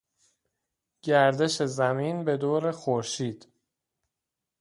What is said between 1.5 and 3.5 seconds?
زمین بدور خورشید